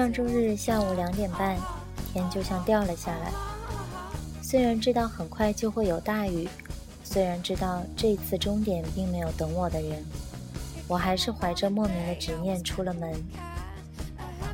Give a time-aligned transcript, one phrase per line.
[0.00, 1.58] 上周日下午两点半，
[2.10, 3.30] 天就像掉了下来。
[4.40, 6.48] 虽然知道很快就会有大雨，
[7.04, 10.02] 虽然知道这次终点并没有等我的人，
[10.88, 13.12] 我还是怀着莫名的执念出了门。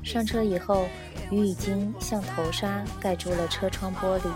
[0.03, 0.85] 上车以后，
[1.31, 4.29] 雨已经像头纱盖住了车窗玻璃，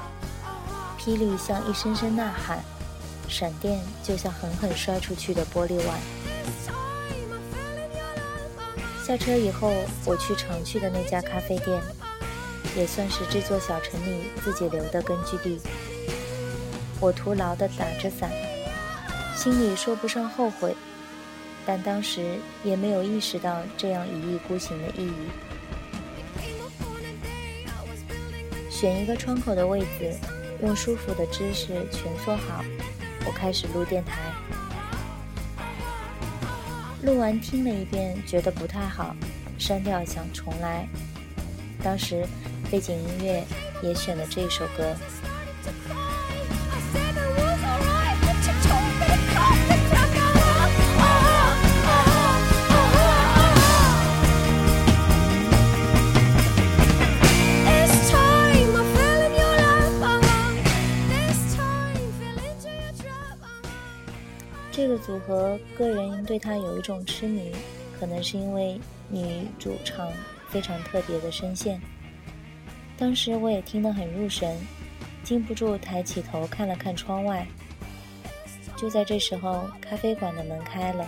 [0.97, 2.61] 霹雳像一声声呐喊，
[3.27, 5.99] 闪电就像狠狠摔出去的玻璃碗。
[9.11, 9.75] 下车以后，
[10.05, 11.83] 我去常去的那家咖啡店。
[12.77, 15.61] 也算是这座小城里自己留的根据地。
[17.01, 18.31] 我徒劳地打着伞，
[19.35, 20.77] 心里说不上后悔，
[21.67, 25.29] 但当时也没有意识到这样一意孤行的意义。
[28.71, 30.17] 选一个窗口的位子，
[30.63, 32.65] 用舒服的姿势蜷缩好，
[33.27, 34.33] 我开始录电台。
[37.03, 39.15] 录完听了一遍，觉得不太好，
[39.59, 40.87] 删掉想重来。
[41.83, 42.27] 当时。
[42.71, 43.45] 背景音乐
[43.83, 44.95] 也选了这首歌。
[65.11, 67.51] 组合，个人对他有一种痴迷，
[67.99, 70.09] 可能是因为女主唱
[70.51, 71.81] 非常特别的声线。
[72.97, 74.57] 当时我也听得很入神，
[75.25, 77.45] 禁不住抬起头看了看窗外。
[78.77, 81.05] 就在这时候，咖啡馆的门开了，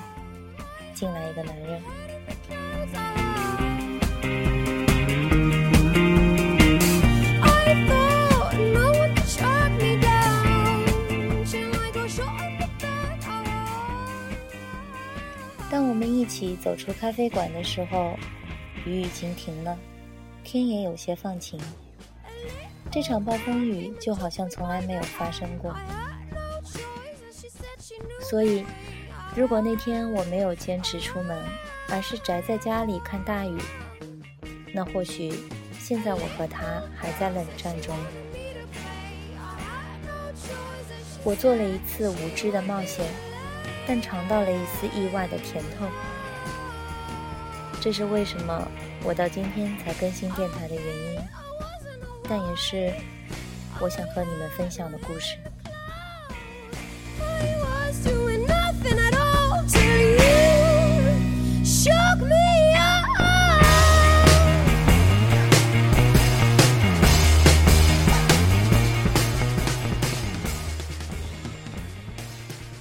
[0.92, 3.22] 进来一个男人。
[16.22, 18.16] 一起走出咖啡馆的时候，
[18.87, 19.77] 雨已经停了，
[20.44, 21.59] 天也有些放晴。
[22.93, 25.75] 这场暴风雨就好像从来没有发生过，
[28.21, 28.65] 所以，
[29.34, 31.37] 如果那天我没有坚持出门，
[31.88, 33.59] 而是宅在家里看大雨，
[34.72, 35.32] 那或许
[35.81, 37.97] 现在我和他还在冷战中。
[41.25, 43.05] 我做了一次无知的冒险，
[43.88, 45.88] 但尝到了一丝意外的甜头。
[47.84, 48.69] 这是为什么
[49.03, 51.20] 我到今天才更新电台的原因。
[52.28, 52.94] 但也是
[53.81, 55.37] 我想和你们分享的故事。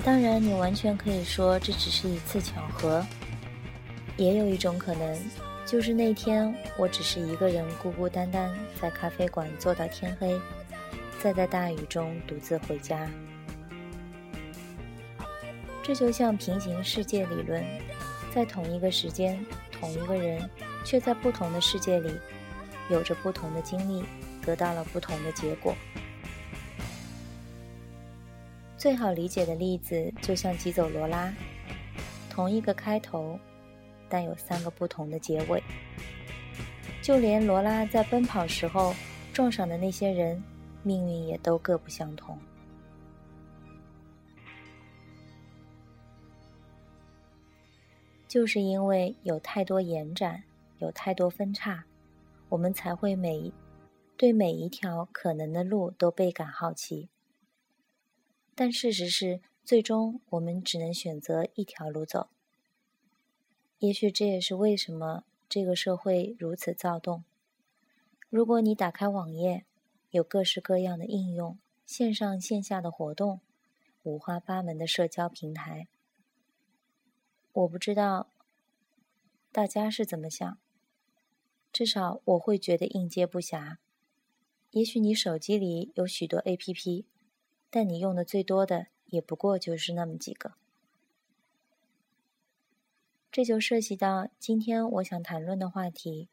[0.03, 3.03] 当然，你完全可以说这只是一次巧合，
[4.17, 5.17] 也有一种可能。
[5.63, 10.37] 就是那天，我只是一个人孤孤单单在咖啡馆坐到天黑，
[11.21, 13.09] 再在大雨中独自回家。
[15.83, 17.63] 这就像平行世界理论，
[18.33, 20.49] 在同一个时间，同一个人，
[20.83, 22.11] 却在不同的世界里，
[22.89, 24.03] 有着不同的经历，
[24.43, 25.73] 得到了不同的结果。
[28.77, 31.31] 最好理解的例子，就像吉走罗拉，
[32.29, 33.39] 同一个开头。
[34.11, 35.63] 但有三个不同的结尾，
[37.01, 38.93] 就连罗拉在奔跑时候
[39.31, 40.43] 撞上的那些人，
[40.83, 42.37] 命运也都各不相同。
[48.27, 50.43] 就是因为有太多延展，
[50.79, 51.85] 有太多分叉，
[52.49, 53.53] 我们才会每
[54.17, 57.09] 对每一条可能的路都倍感好奇。
[58.53, 62.29] 但事实是，最终我们只能选择一条路走。
[63.81, 67.23] 也许这也是为什么这个社会如此躁动。
[68.29, 69.65] 如果你打开网页，
[70.11, 71.57] 有各式各样的应用，
[71.87, 73.41] 线上线下的活动，
[74.03, 75.87] 五花八门的社交平台。
[77.51, 78.29] 我不知道
[79.51, 80.59] 大家是怎么想，
[81.73, 83.77] 至少我会觉得应接不暇。
[84.69, 87.05] 也许你手机里有许多 APP，
[87.71, 90.53] 但你用的最多的也不过就是那么几个。
[93.31, 96.27] 这就涉及到今天我想谈论的话题：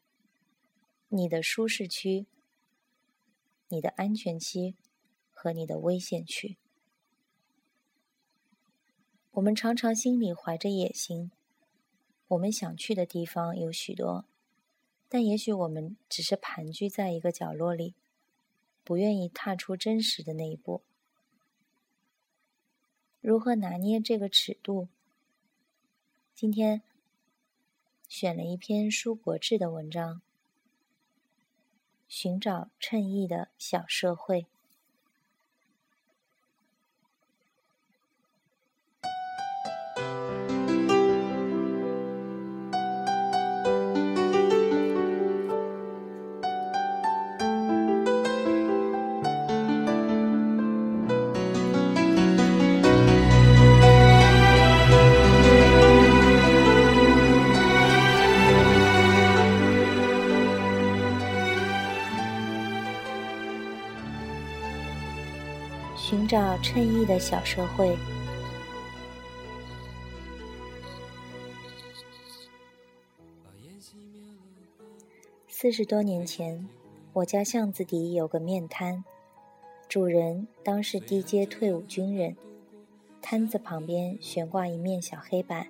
[1.07, 2.25] 你的舒适区、
[3.69, 4.75] 你的安全区
[5.31, 6.57] 和你的危险区。
[9.31, 11.31] 我们常常心里怀着野心，
[12.27, 14.25] 我们想去的地方有许多，
[15.07, 17.95] 但也许我们只是盘踞在一个角落里，
[18.83, 20.81] 不愿意踏出真实的那一步。
[23.21, 24.89] 如何拿捏这个尺度？
[26.35, 26.81] 今天。
[28.09, 30.23] 选了一篇《舒国志》的文章，
[32.07, 34.47] 寻找衬衣的小社会。
[66.29, 67.97] 找衬衣的小社会。
[75.47, 76.69] 四十多年前，
[77.13, 79.03] 我家巷子底有个面摊，
[79.87, 82.37] 主人当是低阶退伍军人，
[83.23, 85.65] 摊子旁边悬挂一面小黑板，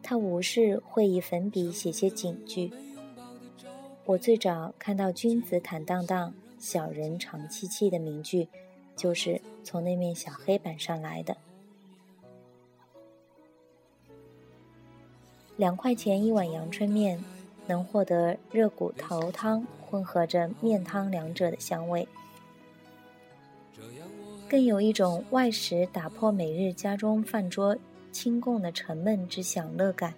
[0.00, 2.70] 他无事会以粉笔写些警句。
[4.04, 8.48] 我最早看到“君子坦荡荡，小人长戚戚”的名句。
[9.00, 11.34] 就是从那面小黑板上来的。
[15.56, 17.18] 两块钱一碗阳春面，
[17.66, 22.06] 能获得热骨头汤混合着面汤两者的香味，
[24.46, 27.74] 更有一种外食打破每日家中饭桌
[28.12, 30.12] 清供的沉闷之享乐感。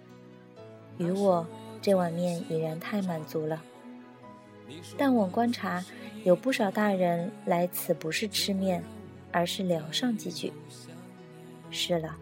[0.97, 1.47] 于我，
[1.81, 3.63] 这碗面已然太满足了。
[4.97, 5.81] 但我观察。
[6.23, 8.81] 有不少大人来此不是吃面，
[9.31, 10.53] 而是聊上几句。
[11.69, 12.15] 是了，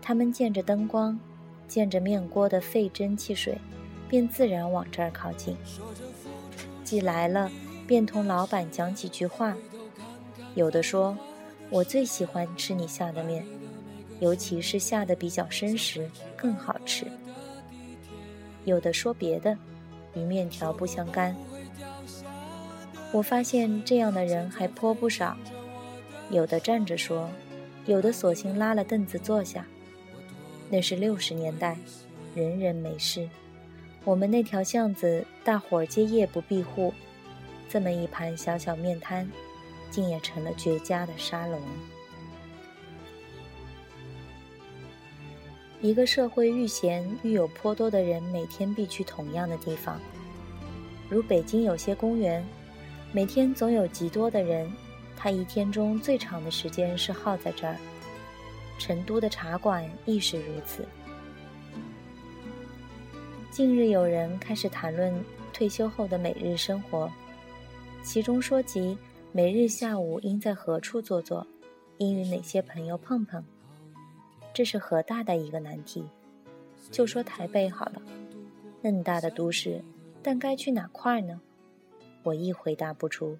[0.00, 1.18] 他们见着灯光，
[1.68, 3.58] 见着面锅的沸蒸汽水，
[4.08, 5.54] 便自然往这儿靠近。
[6.82, 7.50] 既来了，
[7.86, 9.54] 便同老板讲几句话。
[10.54, 11.16] 有的说
[11.68, 13.44] ：“我最喜欢吃你下的面，
[14.20, 17.06] 尤其是下的比较深时，更好吃。”
[18.64, 19.58] 有的说别的，
[20.14, 21.36] 与面条不相干。
[23.12, 25.36] 我发现这样的人还颇不少，
[26.30, 27.28] 有的站着说，
[27.84, 29.66] 有的索性拉了凳子坐下。
[30.70, 31.76] 那是六十年代，
[32.34, 33.28] 人人没事。
[34.02, 36.94] 我们那条巷子，大伙儿皆夜不闭户，
[37.68, 39.30] 这么一盘小小面摊，
[39.90, 41.60] 竟也成了绝佳的沙龙。
[45.82, 50.00] 一个社会愈闲愈有颇多的人，每天必去同样的地方，
[51.10, 52.42] 如北京有些公园。
[53.14, 54.72] 每天总有极多的人，
[55.14, 57.76] 他一天中最长的时间是耗在这儿。
[58.78, 60.82] 成都的茶馆亦是如此。
[63.50, 65.12] 近日有人开始谈论
[65.52, 67.12] 退休后的每日生活，
[68.02, 68.96] 其中说及
[69.30, 71.46] 每日下午应在何处坐坐，
[71.98, 73.44] 应与哪些朋友碰碰。
[74.54, 76.02] 这是何大的一个难题。
[76.90, 78.00] 就说台北好了，
[78.80, 79.84] 那么大的都市，
[80.22, 81.38] 但该去哪块呢？
[82.22, 83.36] 我亦回答不出。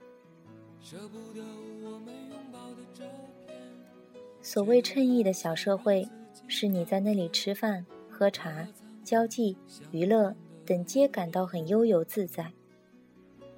[4.41, 6.09] 所谓衬意的小社会，
[6.49, 8.67] 是你在那里吃饭、喝茶、
[9.05, 9.57] 交际、
[9.93, 10.35] 娱乐
[10.67, 12.53] 等，皆感到很悠游自在。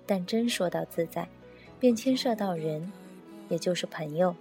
[0.06, 1.26] 但真说到自在，
[1.80, 2.92] 便牵涉到人，
[3.48, 4.36] 也就是朋友，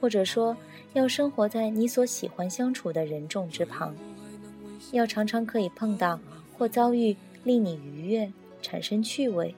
[0.00, 0.56] 或者说
[0.94, 3.94] 要生活在你所喜欢相处的人众之旁，
[4.90, 6.18] 要常常可以碰到
[6.58, 8.32] 或遭遇令你愉悦。
[8.62, 9.54] 产生趣味，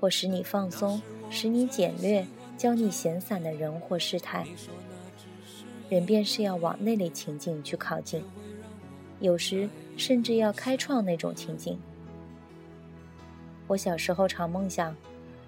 [0.00, 1.00] 或使你放松、
[1.30, 2.26] 使你简略、
[2.56, 4.44] 教你闲散的人或事态，
[5.88, 8.24] 人便是要往那类情境去靠近，
[9.20, 11.78] 有时甚至要开创那种情境。
[13.66, 14.96] 我小时候常梦想，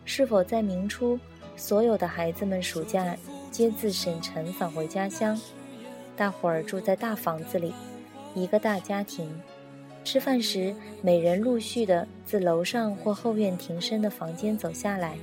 [0.04, 1.18] 是否在明初，
[1.56, 3.16] 所有的孩子们暑假
[3.50, 5.40] 皆自省城返回家乡，
[6.16, 7.72] 大伙儿住在大房子里，
[8.34, 9.28] 一个大家庭。
[10.10, 15.16] 吃饭时，每人陆续的自楼上或后院庭深的房间走下来，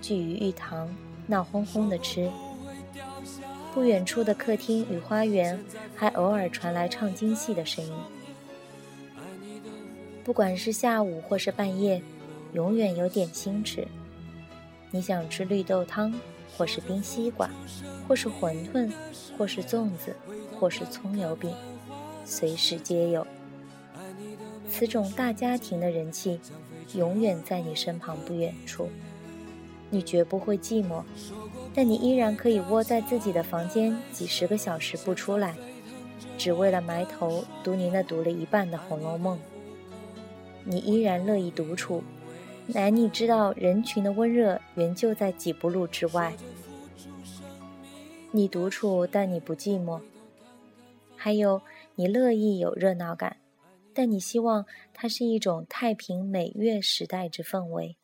[0.00, 0.88] 聚于一堂，
[1.26, 2.30] 闹哄哄的吃。
[3.74, 5.58] 不远处的客厅与花园，
[5.96, 7.92] 还偶尔传来唱京戏的声音。
[10.22, 12.00] 不管是下午或是半夜，
[12.52, 13.84] 永远有点心吃。
[14.92, 16.14] 你想吃绿豆汤，
[16.56, 17.50] 或是冰西瓜，
[18.06, 18.92] 或是馄饨，
[19.36, 20.14] 或是粽子，
[20.56, 21.52] 或是葱油饼，
[22.24, 23.26] 随时皆有。
[24.70, 26.40] 此种大家庭的人气，
[26.94, 28.88] 永远在你身旁不远处，
[29.90, 31.02] 你绝不会寂寞，
[31.74, 35.54] 但你依然可以窝在自己的房间几十个小时不出来，
[36.38, 39.36] 只为了埋头读你那读了一半的《红楼梦》。
[40.64, 42.02] 你依然乐意独处，
[42.68, 46.32] 乃你知道人群的温热原就在几步路之外。
[48.30, 50.00] 你独处，但你不寂寞，
[51.16, 51.60] 还有
[51.96, 53.36] 你乐意有热闹感。
[53.92, 57.96] 但你希望它是一种太平美月时代之氛围。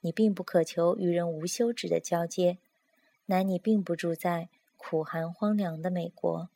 [0.00, 2.58] 你并不渴求与人无休止的交接，
[3.26, 6.48] 乃你并不住在苦寒荒凉的美国，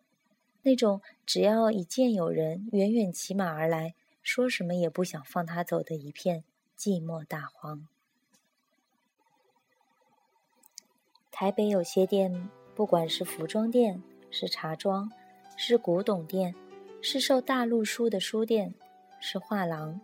[0.62, 6.44] 那种只要一见有人远远骑马而来，说什么也不想放他走的一片
[6.78, 7.88] 寂寞大荒。
[11.32, 15.10] 台北有些店，不管是服装店，是茶庄，
[15.56, 16.54] 是古董店，
[17.02, 18.72] 是售大陆书的书店，
[19.20, 19.98] 是画廊，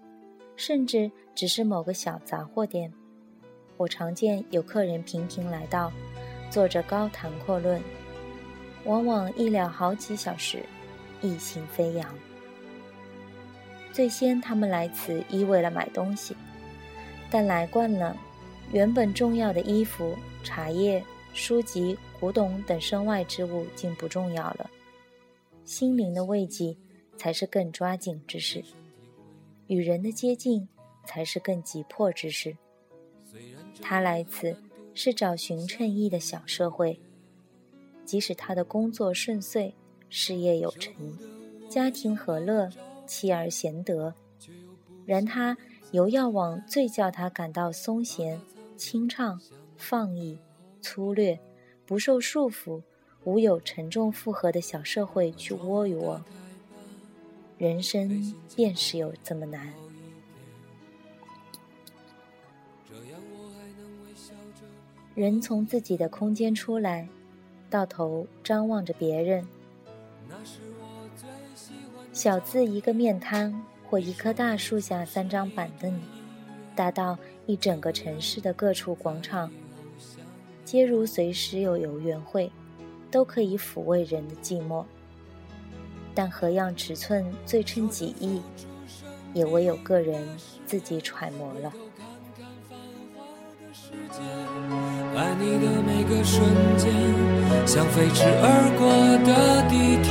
[0.57, 2.91] 甚至只是某个小杂货店。
[3.77, 5.93] 我常见有客人频频来到，
[6.51, 7.79] 坐着高谈阔论，
[8.85, 10.65] 往往一聊好几小时，
[11.21, 12.19] 意兴飞扬。
[13.93, 16.35] 最先他们来此一为了买东西，
[17.31, 18.17] 但来惯了，
[18.73, 24.71] 原本重要的衣服、茶叶、书籍、古董等身外之物竟不重要了，
[25.65, 26.75] 心灵的慰藉
[27.17, 28.63] 才是更抓紧之事，
[29.67, 30.69] 与人的接近
[31.05, 32.57] 才是更急迫之事。
[33.81, 34.57] 他来此
[34.95, 36.99] 是找寻衬意的小社会，
[38.05, 39.73] 即使他的工作顺遂，
[40.09, 40.95] 事业有成，
[41.69, 42.71] 家庭和乐，
[43.07, 44.15] 妻儿贤德，
[45.05, 45.57] 然他
[45.93, 48.41] 犹要往最叫他感到松闲、
[48.77, 49.41] 清畅、
[49.77, 50.39] 放逸、
[50.81, 51.39] 粗略、
[51.85, 52.83] 不受束缚、
[53.25, 56.21] 无有沉重负荷的小社会去窝一窝。
[57.59, 59.73] 人生便是有这么难。
[65.15, 67.09] 人从自己的空间出来，
[67.71, 69.47] 到头张望着别人。
[72.13, 75.99] 小字一个面摊或一棵大树下三张板凳，
[76.75, 79.51] 大到一整个城市的各处广场，
[80.63, 82.53] 皆如随时有游园会，
[83.11, 84.85] 都可以抚慰人的寂寞。
[86.17, 88.41] 但何样尺寸最称己意，
[89.35, 90.27] 也唯有个人
[90.65, 91.71] 自己揣摩了。
[95.15, 96.41] 爱你的每个瞬
[96.79, 96.91] 间，
[97.67, 98.89] 像飞驰而过
[99.29, 100.11] 的地铁。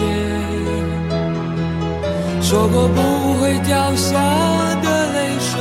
[2.40, 3.02] 说过不
[3.42, 4.14] 会掉下
[4.84, 5.58] 的泪水，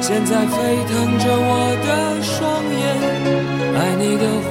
[0.00, 0.54] 现在沸
[0.86, 2.80] 腾着我的双眼。
[3.74, 4.48] 爱你的虎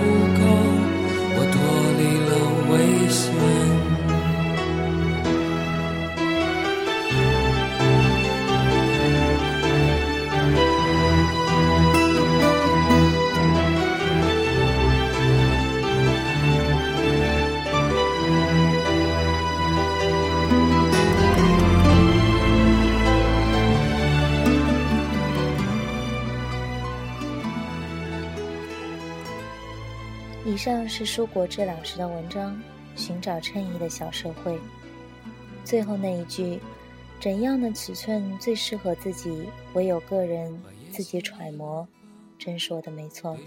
[31.00, 32.54] 是舒国志老师的文章
[32.94, 34.52] 《寻找衬衣的小社会》。
[35.64, 36.60] 最后那一句，
[37.22, 41.88] 怎样的尺寸最适合自己，唯有个人自己揣摩。
[42.38, 43.38] 真说的没错。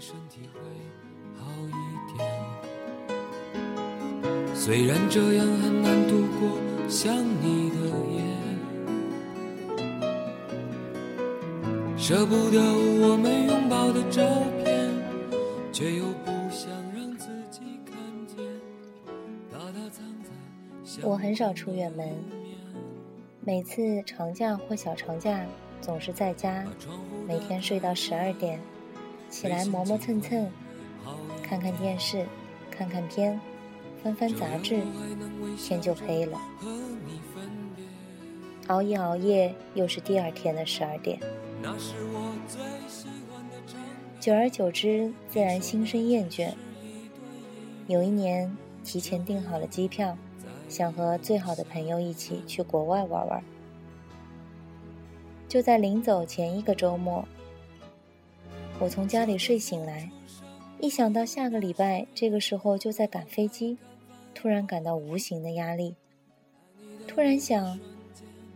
[4.55, 6.57] 虽然这样很难度过
[6.89, 7.75] 想你的
[8.09, 8.23] 夜，
[11.95, 14.23] 舍不得我们拥抱的照
[14.63, 14.89] 片，
[15.71, 16.32] 却又不。
[21.01, 22.07] 我很少出远门，
[23.41, 25.45] 每次长假或小长假，
[25.81, 26.63] 总是在家，
[27.27, 28.59] 每天睡到十二点，
[29.29, 30.49] 起来磨磨蹭蹭，
[31.41, 32.25] 看看电视，
[32.69, 33.39] 看看片，
[34.03, 34.81] 翻翻杂志，
[35.57, 36.39] 天就黑了。
[38.67, 41.19] 熬一熬夜，又是第二天的十二点。
[44.19, 46.53] 久而久之，自然心生厌倦。
[47.87, 50.17] 有一年，提前订好了机票。
[50.69, 53.43] 想和最好的朋友一起去国外玩玩。
[55.47, 57.27] 就在临走前一个周末，
[58.79, 60.09] 我从家里睡醒来，
[60.79, 63.77] 一想到下个礼拜这个时候就在赶飞机，
[64.33, 65.95] 突然感到无形的压力。
[67.07, 67.79] 突然想，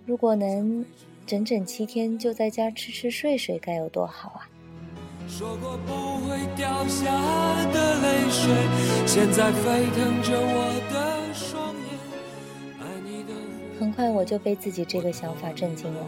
[0.05, 0.83] 如果能
[1.27, 4.49] 整整七天就在家吃吃睡睡，该有多好啊！
[5.27, 7.05] 说过不会掉下
[7.71, 8.55] 的泪水，
[9.05, 11.26] 现在沸腾着我的。
[13.79, 16.01] 很快我就被自己这个想法震惊了，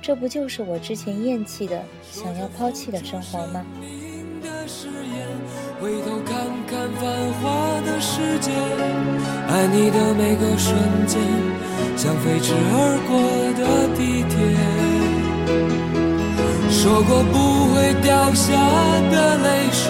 [0.00, 3.64] 这不就是我之前厌弃的、想要抛弃的生活吗？
[5.80, 8.50] 回头看看繁华的世界，
[9.48, 10.74] 爱你的每个瞬
[11.06, 11.20] 间，
[11.96, 13.16] 像飞驰而过
[13.54, 14.34] 的地铁。
[16.68, 17.36] 说过不
[17.74, 18.50] 会掉下
[19.10, 19.86] 的泪水，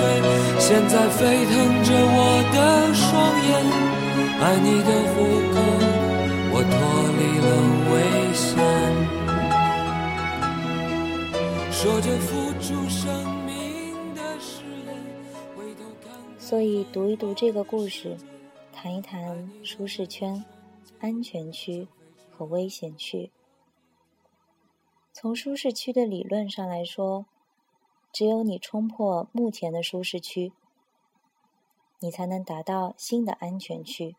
[0.59, 2.57] 现在沸腾着我的
[2.93, 3.09] 双
[3.49, 3.51] 眼，
[4.43, 5.08] 爱你的。
[6.59, 6.73] 我脱
[7.15, 7.47] 离了
[7.93, 7.95] 危
[8.35, 8.59] 险，
[11.71, 13.07] 说着付出生
[13.45, 14.93] 命的誓言，
[15.57, 16.41] 回头看看。
[16.41, 18.17] 所以读一读这个故事，
[18.73, 20.45] 谈一谈舒适圈、
[20.99, 21.87] 安全区
[22.37, 23.31] 和危险区。
[25.13, 27.27] 从舒适区的理论上来说，
[28.13, 30.53] 只有你冲破目前的舒适区，
[32.01, 34.17] 你才能达到新的安全区。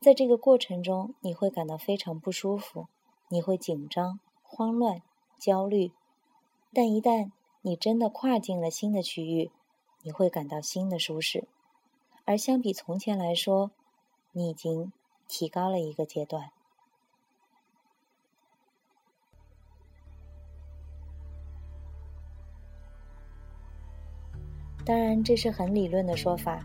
[0.00, 2.86] 在这个过程中，你会感到非常不舒服，
[3.28, 5.02] 你会紧张、慌乱、
[5.38, 5.92] 焦虑。
[6.72, 7.30] 但一旦
[7.60, 9.50] 你真的跨进了新的区域，
[10.02, 11.44] 你会感到新的舒适。
[12.24, 13.72] 而相比从前来说，
[14.32, 14.90] 你已经
[15.28, 16.50] 提高了一个阶段。
[24.86, 26.64] 当然，这是很理论的说法。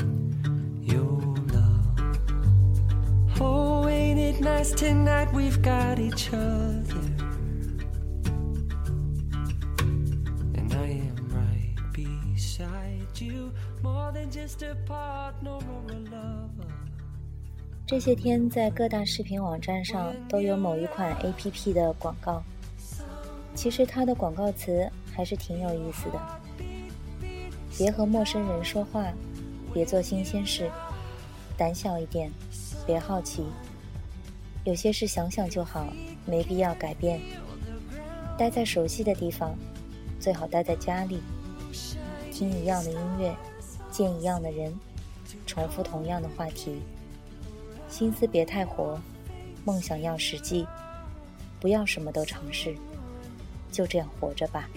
[4.41, 7.05] nice tonight we've got each other
[10.55, 13.51] and i am right beside you
[13.83, 16.67] more than just a partner or a lover
[17.85, 22.41] 这些天在各大视频网站上都有某一款 a p p 的广告
[23.53, 26.19] 其实它的广告词还是挺有意思的
[27.77, 29.05] 别和陌生人说话
[29.71, 30.67] 别做新鲜事
[31.55, 32.31] 胆小一点
[32.87, 33.45] 别好奇
[34.63, 35.91] 有些事想想就好，
[36.25, 37.19] 没必要改变。
[38.37, 39.55] 待在熟悉的地方，
[40.19, 41.21] 最好待在家里，
[42.31, 43.35] 听一样的音乐，
[43.91, 44.73] 见一样的人，
[45.47, 46.81] 重复同样的话题。
[47.89, 48.99] 心思别太活，
[49.65, 50.65] 梦想要实际，
[51.59, 52.75] 不要什么都尝试，
[53.71, 54.69] 就这样活着吧。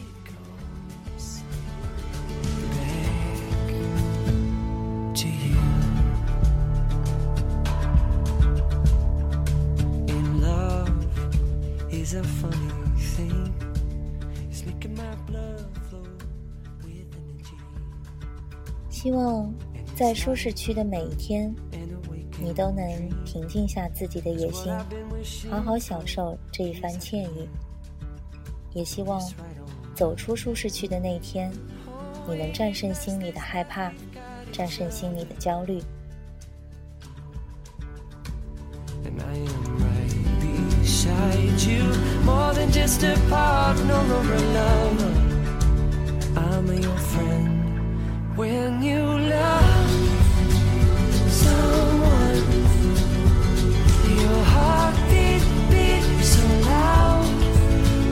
[18.91, 19.53] 希望
[19.95, 21.55] 在舒适区的每一天，
[22.41, 22.87] 你都能
[23.25, 24.73] 平静下自己的野心，
[25.51, 27.49] 好好享受这一番惬意。
[28.73, 29.21] 也希望
[29.95, 31.53] 走出舒适区的那一天，
[32.29, 33.93] 你能战胜心里的害怕，
[34.51, 35.83] 战胜心里的焦虑。
[46.83, 49.03] Your friend when you
[49.37, 49.91] love
[51.31, 52.43] someone
[54.21, 57.25] your heart beat beat so loud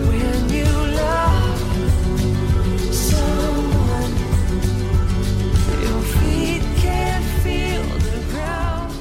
[0.08, 1.58] when you love
[3.10, 4.12] someone
[5.84, 8.92] your feet can't feel the ground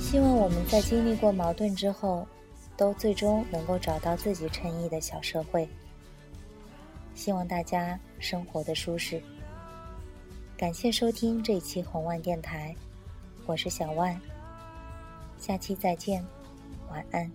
[0.00, 2.24] 希望我们在经历过矛盾之后
[2.76, 5.68] 都最终能够找到自己称意的小社会
[7.14, 9.22] 希望大家生活的舒适。
[10.56, 12.74] 感谢收听这一期红万电台，
[13.46, 14.18] 我是小万，
[15.38, 16.24] 下期再见，
[16.90, 17.30] 晚安。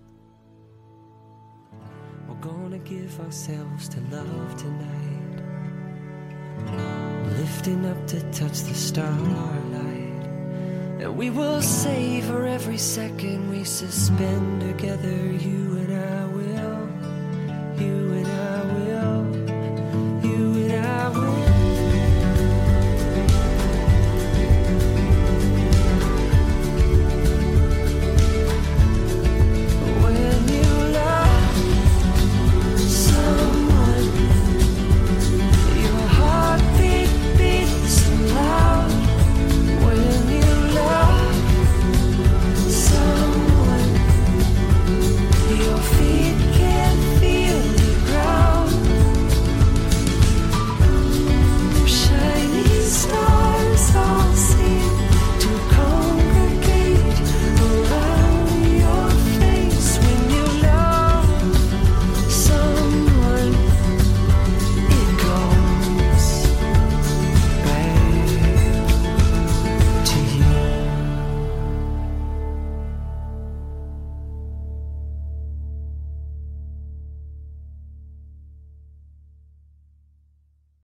[11.10, 15.81] We will savor every second we suspend together, you.